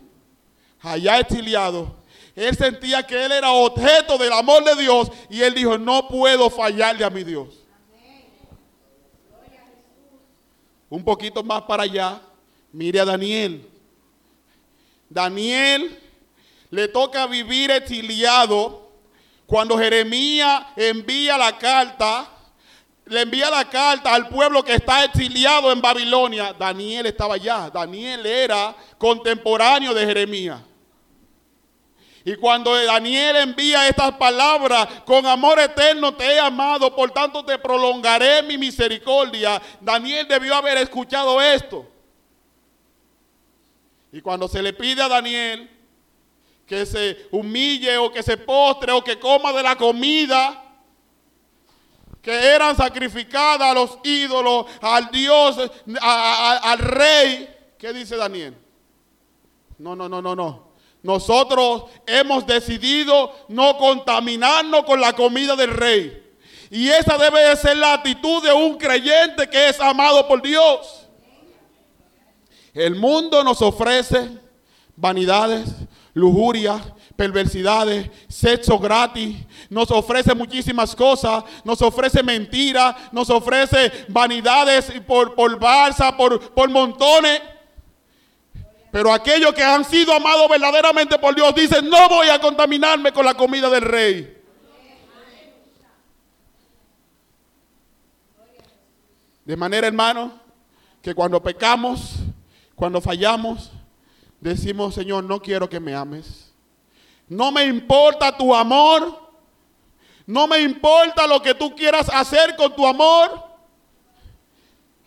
[0.79, 1.97] Allá exiliado.
[2.33, 6.49] Él sentía que él era objeto del amor de Dios y él dijo, no puedo
[6.49, 7.49] fallarle a mi Dios.
[10.89, 12.21] Un poquito más para allá,
[12.71, 13.67] mire a Daniel.
[15.09, 15.99] Daniel
[16.71, 18.89] le toca vivir exiliado
[19.45, 22.29] cuando Jeremías envía la carta,
[23.05, 26.53] le envía la carta al pueblo que está exiliado en Babilonia.
[26.53, 30.61] Daniel estaba allá, Daniel era contemporáneo de Jeremías.
[32.23, 37.57] Y cuando Daniel envía estas palabras, con amor eterno te he amado, por tanto te
[37.57, 39.61] prolongaré mi misericordia.
[39.81, 41.85] Daniel debió haber escuchado esto.
[44.13, 45.80] Y cuando se le pide a Daniel
[46.65, 50.61] que se humille o que se postre o que coma de la comida
[52.21, 55.57] que eran sacrificadas a los ídolos, al Dios,
[56.01, 57.49] al rey.
[57.77, 58.55] ¿Qué dice Daniel?
[59.79, 60.71] No, no, no, no, no.
[61.01, 66.21] Nosotros hemos decidido no contaminarnos con la comida del rey.
[66.69, 71.07] Y esa debe de ser la actitud de un creyente que es amado por Dios.
[72.73, 74.29] El mundo nos ofrece
[74.95, 75.69] vanidades,
[76.13, 76.79] lujuria,
[77.15, 79.37] perversidades, sexo gratis,
[79.69, 86.69] nos ofrece muchísimas cosas, nos ofrece mentiras, nos ofrece vanidades por, por balsa, por, por
[86.69, 87.41] montones.
[88.91, 93.25] Pero aquellos que han sido amados verdaderamente por Dios dicen, no voy a contaminarme con
[93.25, 94.37] la comida del rey.
[99.45, 100.33] De manera, hermano,
[101.01, 102.15] que cuando pecamos,
[102.75, 103.71] cuando fallamos,
[104.41, 106.51] decimos, Señor, no quiero que me ames.
[107.29, 109.21] No me importa tu amor.
[110.25, 113.43] No me importa lo que tú quieras hacer con tu amor.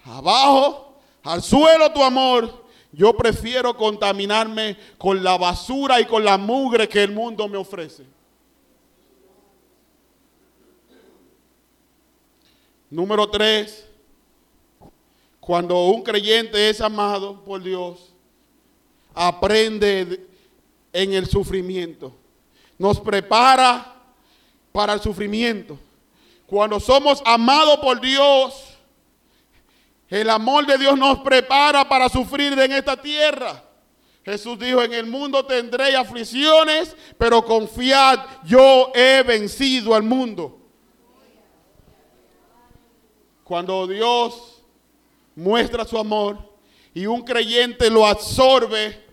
[0.05, 2.64] Abajo, al suelo tu amor.
[2.93, 8.07] Yo prefiero contaminarme con la basura y con la mugre que el mundo me ofrece.
[12.89, 13.89] Número tres,
[15.41, 18.14] cuando un creyente es amado por Dios,
[19.15, 20.27] aprende
[20.93, 22.12] en el sufrimiento.
[22.77, 23.95] Nos prepara
[24.73, 25.79] para el sufrimiento.
[26.47, 28.77] Cuando somos amados por Dios,
[30.09, 33.62] el amor de Dios nos prepara para sufrir en esta tierra.
[34.25, 40.59] Jesús dijo, en el mundo tendré aflicciones, pero confiad, yo he vencido al mundo.
[43.45, 44.62] Cuando Dios
[45.35, 46.39] muestra su amor
[46.95, 49.03] y un creyente lo absorbe,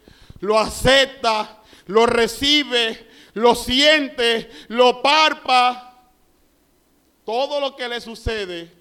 [0.41, 6.11] lo acepta, lo recibe, lo siente, lo parpa,
[7.23, 8.71] todo lo que le sucede,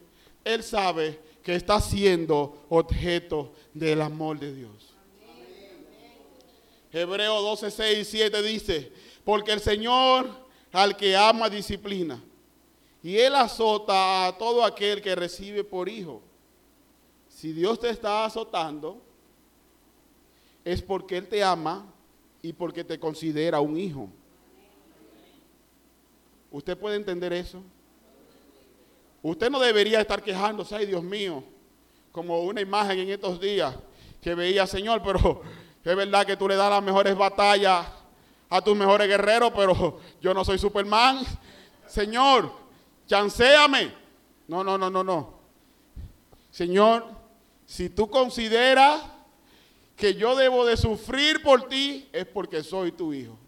[0.44, 4.94] él sabe que está siendo objeto del amor de Dios.
[6.92, 8.92] Hebreo 12, 6 y 7 dice,
[9.24, 10.28] porque el Señor
[10.72, 12.22] al que ama disciplina
[13.02, 16.22] y Él azota a todo aquel que recibe por hijo.
[17.28, 19.00] Si Dios te está azotando,
[20.71, 21.87] es porque Él te ama
[22.43, 24.09] y porque te considera un hijo.
[26.51, 27.62] ¿Usted puede entender eso?
[29.23, 31.45] Usted no debería estar quejándose, ay Dios mío,
[32.11, 33.77] como una imagen en estos días
[34.21, 35.43] que veía, Señor, pero
[35.85, 37.87] es verdad que tú le das las mejores batallas
[38.49, 41.25] a tus mejores guerreros, pero yo no soy Superman.
[41.87, 42.53] Señor,
[43.07, 43.93] chanceame.
[44.49, 45.41] No, no, no, no, no.
[46.51, 47.07] Señor,
[47.64, 49.03] si tú consideras
[50.01, 53.38] que yo debo de sufrir por ti, es porque soy tu hijo.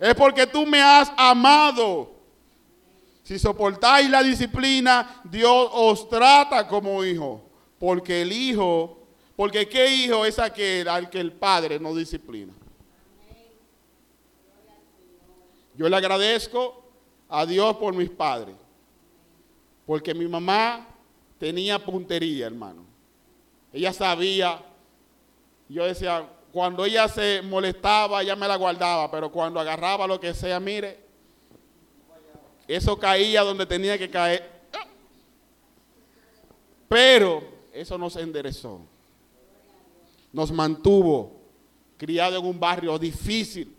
[0.00, 2.10] Es porque tú me has amado.
[3.22, 7.42] Si soportáis la disciplina, Dios os trata como hijo.
[7.78, 8.98] Porque el hijo,
[9.36, 12.52] porque qué hijo es aquel al que el padre no disciplina.
[15.76, 16.82] Yo le agradezco
[17.28, 18.56] a Dios por mis padres.
[19.86, 20.88] Porque mi mamá
[21.38, 22.84] tenía puntería, hermano.
[23.72, 24.60] Ella sabía,
[25.74, 30.34] yo decía, cuando ella se molestaba, ella me la guardaba, pero cuando agarraba lo que
[30.34, 30.98] sea, mire,
[32.66, 34.60] eso caía donde tenía que caer.
[36.88, 37.42] Pero
[37.72, 38.80] eso nos enderezó.
[40.32, 41.40] Nos mantuvo
[41.96, 43.76] criado en un barrio difícil.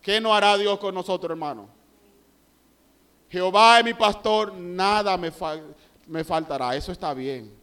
[0.00, 1.68] ¿Qué no hará Dios con nosotros, hermano?
[3.28, 5.30] Jehová es mi pastor, nada me,
[6.06, 6.74] me faltará.
[6.74, 7.61] Eso está bien.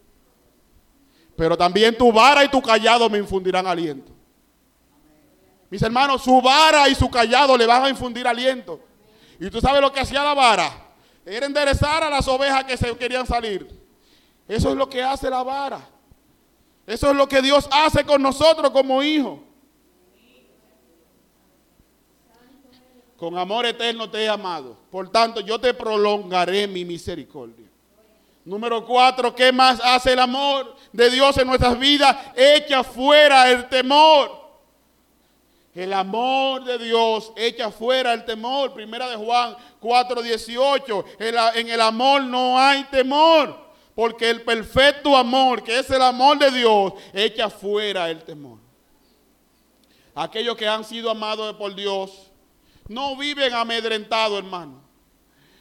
[1.40, 4.12] Pero también tu vara y tu callado me infundirán aliento.
[5.70, 8.78] Mis hermanos, su vara y su callado le van a infundir aliento.
[9.38, 10.70] Y tú sabes lo que hacía la vara.
[11.24, 13.66] Era enderezar a las ovejas que se querían salir.
[14.46, 15.80] Eso es lo que hace la vara.
[16.86, 19.40] Eso es lo que Dios hace con nosotros como hijos.
[23.16, 24.76] Con amor eterno te he amado.
[24.90, 27.69] Por tanto, yo te prolongaré mi misericordia.
[28.44, 32.16] Número cuatro, ¿qué más hace el amor de Dios en nuestras vidas?
[32.34, 34.40] Echa fuera el temor.
[35.74, 38.72] El amor de Dios echa fuera el temor.
[38.72, 41.04] Primera de Juan 4:18.
[41.54, 43.70] En el amor no hay temor.
[43.94, 48.58] Porque el perfecto amor, que es el amor de Dios, echa fuera el temor.
[50.14, 52.30] Aquellos que han sido amados por Dios
[52.88, 54.79] no viven amedrentados, hermano.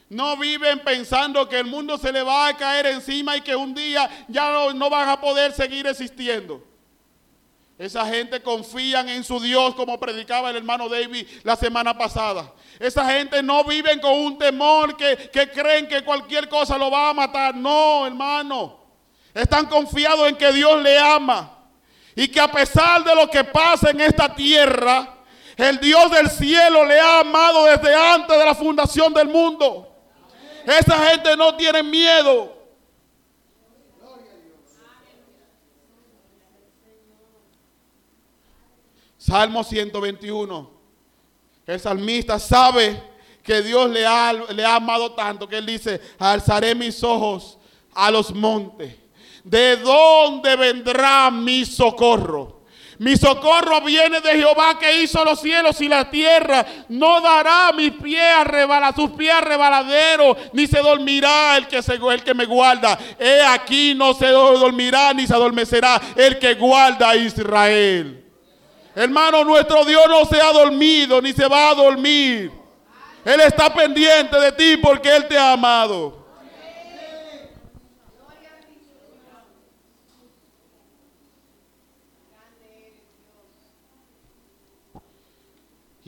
[0.09, 3.75] No viven pensando que el mundo se le va a caer encima y que un
[3.75, 6.63] día ya no, van a poder seguir existiendo.
[7.77, 12.51] Esa gente confían en su Dios como predicaba el hermano David la semana pasada.
[12.79, 17.11] Esa gente no viven con un temor que, que creen que cualquier cosa lo va
[17.11, 17.55] a matar.
[17.55, 18.79] No, hermano.
[19.33, 21.55] Están confiados en que Dios le ama.
[22.15, 25.19] Y que a pesar de lo que pasa en esta tierra,
[25.55, 29.88] el Dios del cielo le ha amado desde antes de la fundación del mundo.
[30.65, 32.57] Esa gente no tiene miedo.
[39.17, 40.71] Salmo 121.
[41.67, 43.01] El salmista sabe
[43.43, 47.57] que Dios le ha, le ha amado tanto que él dice, alzaré mis ojos
[47.93, 48.95] a los montes.
[49.43, 52.58] ¿De dónde vendrá mi socorro?
[52.99, 56.65] Mi socorro viene de Jehová que hizo los cielos y la tierra.
[56.89, 59.83] No dará mis pies a sus pies a
[60.51, 62.99] ni se dormirá el que, el que me guarda.
[63.17, 68.25] He aquí no se dormirá ni se adormecerá el que guarda a Israel.
[68.93, 72.51] Hermano, nuestro Dios no se ha dormido ni se va a dormir.
[73.23, 76.18] Él está pendiente de ti porque Él te ha amado.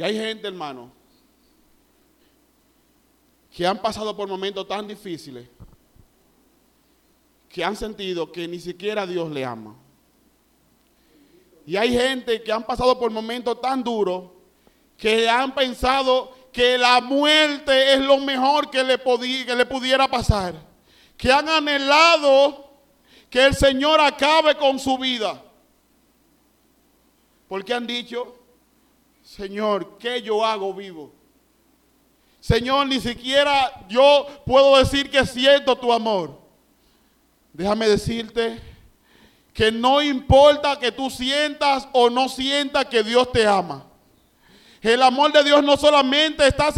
[0.01, 0.91] Hay gente, hermano,
[3.51, 5.47] que han pasado por momentos tan difíciles
[7.49, 9.75] que han sentido que ni siquiera Dios le ama.
[11.65, 14.31] Y hay gente que han pasado por momentos tan duros
[14.97, 20.55] que han pensado que la muerte es lo mejor que le, que le pudiera pasar.
[21.17, 22.71] Que han anhelado
[23.29, 25.41] que el Señor acabe con su vida.
[27.47, 28.40] Porque han dicho,
[29.23, 31.13] Señor, ¿qué yo hago vivo?
[32.39, 36.39] Señor, ni siquiera yo puedo decir que siento tu amor.
[37.53, 38.59] Déjame decirte
[39.53, 43.85] que no importa que tú sientas o no sientas que Dios te ama.
[44.81, 46.69] El amor de Dios no solamente está,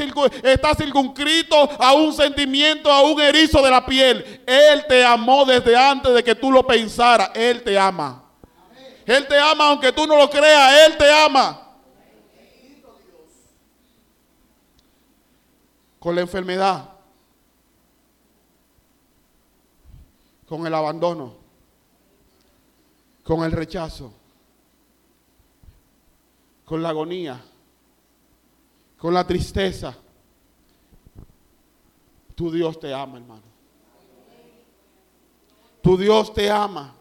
[0.43, 4.41] está circunscrito a un sentimiento, a un erizo de la piel.
[4.45, 7.31] Él te amó desde antes de que tú lo pensaras.
[7.33, 8.21] Él te ama.
[9.05, 10.85] Él te ama aunque tú no lo creas.
[10.85, 11.61] Él te ama.
[16.03, 16.89] Con la enfermedad,
[20.45, 21.33] con el abandono,
[23.23, 24.11] con el rechazo,
[26.65, 27.41] con la agonía,
[28.97, 29.95] con la tristeza.
[32.35, 33.43] Tu Dios te ama, hermano.
[35.81, 36.93] Tu Dios te ama.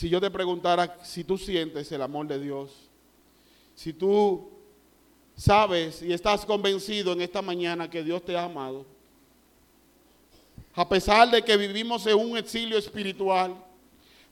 [0.00, 2.70] Si yo te preguntara si tú sientes el amor de Dios,
[3.74, 4.48] si tú
[5.36, 8.86] sabes y estás convencido en esta mañana que Dios te ha amado,
[10.72, 13.62] a pesar de que vivimos en un exilio espiritual,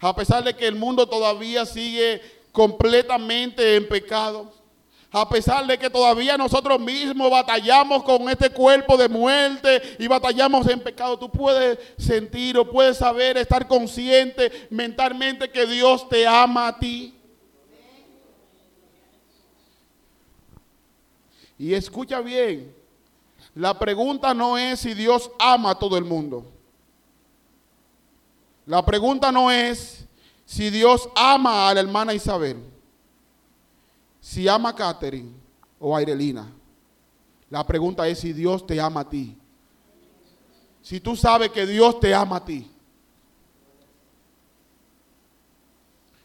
[0.01, 4.51] a pesar de que el mundo todavía sigue completamente en pecado,
[5.11, 10.69] a pesar de que todavía nosotros mismos batallamos con este cuerpo de muerte y batallamos
[10.69, 16.69] en pecado, tú puedes sentir o puedes saber, estar consciente mentalmente que Dios te ama
[16.69, 17.15] a ti.
[21.59, 22.75] Y escucha bien,
[23.55, 26.45] la pregunta no es si Dios ama a todo el mundo.
[28.67, 30.07] La pregunta no es
[30.45, 32.78] si Dios ama a la hermana Isabel
[34.29, 35.33] si ama a Catherine
[35.81, 36.53] o a Irelina.
[37.49, 39.35] La pregunta es si Dios te ama a ti.
[40.83, 42.71] Si tú sabes que Dios te ama a ti.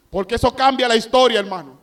[0.10, 1.80] Porque eso cambia la historia, hermano.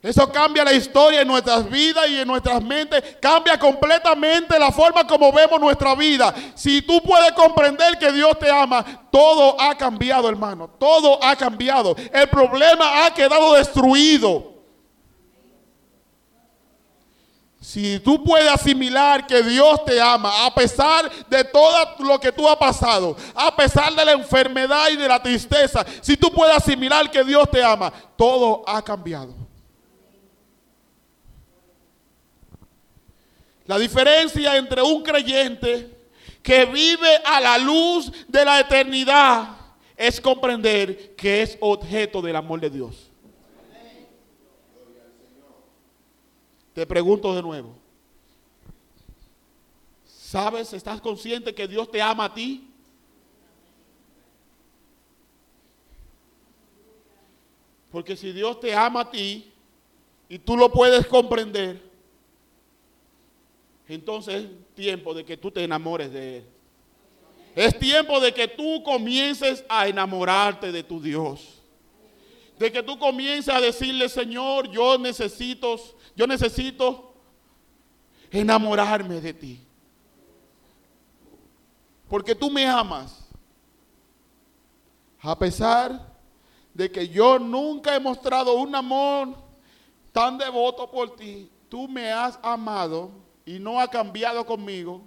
[0.00, 3.18] Eso cambia la historia en nuestras vidas y en nuestras mentes.
[3.20, 6.34] Cambia completamente la forma como vemos nuestra vida.
[6.54, 10.70] Si tú puedes comprender que Dios te ama, todo ha cambiado, hermano.
[10.78, 11.94] Todo ha cambiado.
[12.10, 14.49] El problema ha quedado destruido.
[17.60, 22.48] Si tú puedes asimilar que Dios te ama, a pesar de todo lo que tú
[22.48, 27.10] has pasado, a pesar de la enfermedad y de la tristeza, si tú puedes asimilar
[27.10, 29.34] que Dios te ama, todo ha cambiado.
[33.66, 36.00] La diferencia entre un creyente
[36.42, 39.50] que vive a la luz de la eternidad
[39.96, 43.09] es comprender que es objeto del amor de Dios.
[46.80, 47.76] Te pregunto de nuevo.
[50.06, 50.72] ¿Sabes?
[50.72, 52.70] ¿Estás consciente que Dios te ama a ti?
[57.92, 59.52] Porque si Dios te ama a ti
[60.26, 61.82] y tú lo puedes comprender,
[63.86, 66.44] entonces es tiempo de que tú te enamores de Él.
[67.54, 71.60] Es tiempo de que tú comiences a enamorarte de tu Dios.
[72.58, 75.78] De que tú comiences a decirle, Señor, yo necesito
[76.16, 77.14] yo necesito
[78.30, 79.60] enamorarme de ti.
[82.08, 83.28] Porque tú me amas.
[85.20, 86.10] A pesar
[86.74, 89.36] de que yo nunca he mostrado un amor
[90.12, 93.10] tan devoto por ti, tú me has amado
[93.44, 95.02] y no ha cambiado conmigo.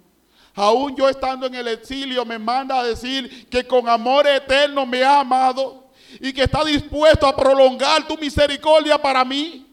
[0.55, 5.03] Aún yo estando en el exilio me manda a decir que con amor eterno me
[5.03, 5.83] ha amado
[6.19, 9.65] y que está dispuesto a prolongar tu misericordia para mí.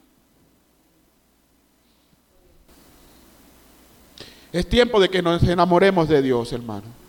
[4.53, 7.01] Es tiempo de que nos enamoremos de Dios, hermano.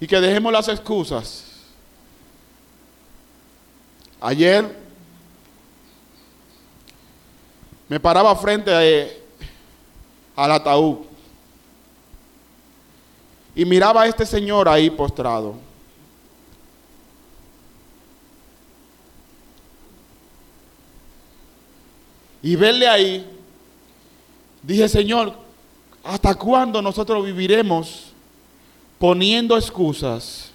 [0.00, 1.44] y que dejemos las excusas.
[4.20, 4.76] Ayer
[7.88, 8.70] me paraba frente
[10.36, 10.98] a, al ataúd
[13.54, 15.56] y miraba a este señor ahí postrado.
[22.40, 23.28] Y verle ahí,
[24.62, 25.34] dije, Señor,
[26.04, 28.12] ¿hasta cuándo nosotros viviremos
[28.98, 30.50] poniendo excusas?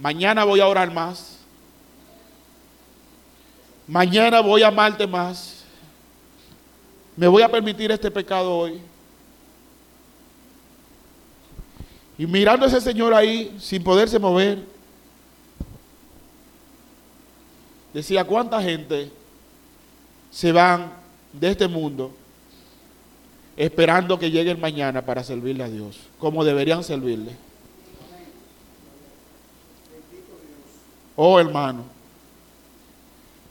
[0.00, 1.38] Mañana voy a orar más.
[3.86, 5.64] Mañana voy a amarte más.
[7.16, 8.80] Me voy a permitir este pecado hoy.
[12.18, 14.64] Y mirando a ese señor ahí, sin poderse mover,
[17.92, 19.10] decía, ¿cuánta gente
[20.30, 20.92] se van
[21.32, 22.14] de este mundo
[23.56, 27.32] esperando que llegue el mañana para servirle a Dios, como deberían servirle?
[31.16, 31.84] Oh hermano,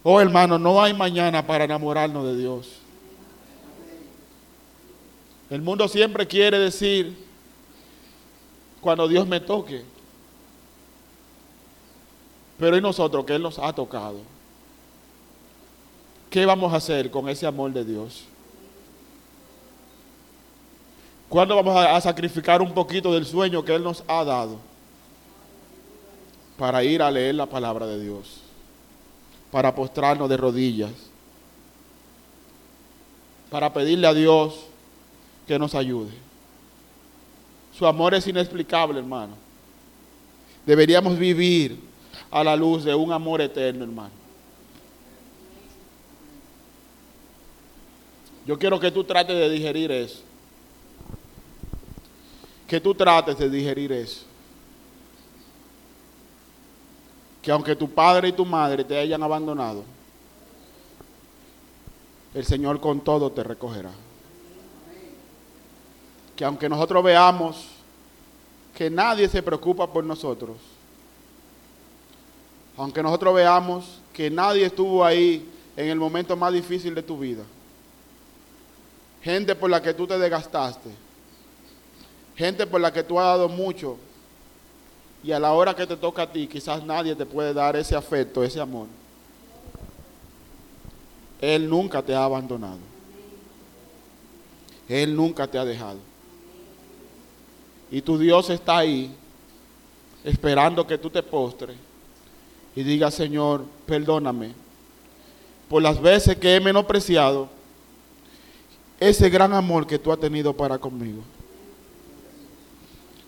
[0.03, 2.69] oh hermano, no hay mañana para enamorarnos de Dios.
[5.49, 7.15] El mundo siempre quiere decir,
[8.81, 9.83] cuando Dios me toque.
[12.59, 14.19] Pero ¿y nosotros que Él nos ha tocado?
[16.29, 18.25] ¿Qué vamos a hacer con ese amor de Dios?
[21.35, 24.57] ¿Cuándo vamos a, sacrificar un poquito del sueño que Él nos ha dado?
[26.57, 28.39] Para ir a leer la palabra de Dios.
[29.51, 30.93] Para postrarnos de rodillas.
[33.49, 34.61] Para pedirle a Dios
[35.45, 36.13] que nos ayude.
[37.77, 39.33] Su amor es inexplicable, hermano.
[40.65, 41.77] Deberíamos vivir
[42.31, 44.13] a la luz de un amor eterno, hermano.
[48.47, 50.24] Yo quiero que tú trates de digerir eso.
[52.75, 54.25] Que tú trates de digerir eso.
[57.41, 59.85] Que aunque tu padre y tu madre te hayan abandonado,
[62.33, 63.91] el Señor con todo te recogerá
[66.35, 67.65] que aunque nosotros veamos
[68.75, 70.57] que nadie se preocupa por nosotros,
[72.75, 77.43] aunque nosotros veamos que nadie estuvo ahí en el momento más difícil de tu vida,
[79.23, 81.04] gente por la que tú te desgastaste,
[82.35, 83.97] gente por la que tú has dado mucho,
[85.23, 87.95] y a la hora que te toca a ti, quizás nadie te puede dar ese
[87.95, 88.87] afecto, ese amor.
[91.41, 92.77] Él nunca te ha abandonado.
[94.87, 95.97] Él nunca te ha dejado.
[97.89, 99.15] Y tu Dios está ahí
[100.23, 101.75] esperando que tú te postres
[102.75, 104.53] y digas, Señor, perdóname
[105.69, 107.49] por las veces que he menospreciado
[108.99, 111.23] ese gran amor que tú has tenido para conmigo.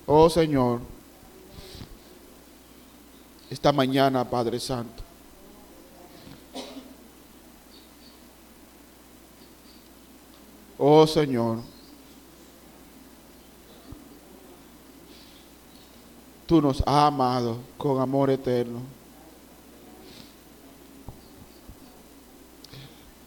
[0.10, 0.80] Oh Señor,
[3.50, 5.04] esta mañana, Padre Santo,
[10.78, 11.58] oh Señor,
[16.46, 18.80] tú nos has amado con amor eterno.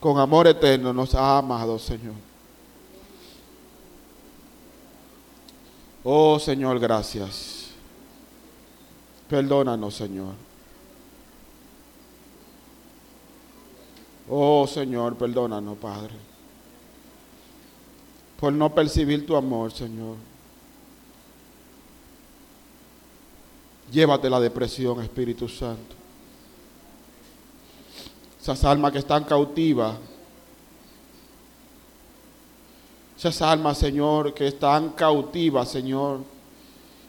[0.01, 2.30] Con amor eterno nos has amado, Señor.
[6.03, 7.71] Oh Señor, gracias.
[9.29, 10.35] Perdónanos, Señor.
[14.29, 16.15] Oh Señor, perdónanos, Padre.
[18.39, 20.17] Por no percibir tu amor, Señor.
[23.93, 25.97] Llévate la depresión, Espíritu Santo.
[28.41, 29.97] Esas almas que están cautivas.
[33.21, 36.21] Esas almas, Señor, que están cautivas, Señor,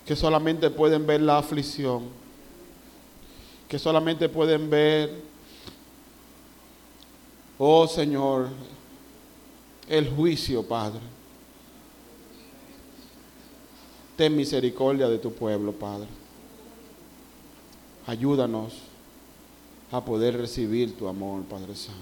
[0.06, 2.04] que solamente pueden ver la aflicción,
[3.70, 5.22] que solamente pueden ver,
[7.58, 8.50] oh Señor,
[9.88, 11.00] el juicio, Padre.
[14.18, 16.10] Ten misericordia de tu pueblo, Padre.
[18.06, 18.74] Ayúdanos
[19.94, 22.02] a poder recibir tu amor, Padre Santo.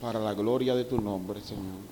[0.00, 1.91] Para la gloria de tu nombre, Señor.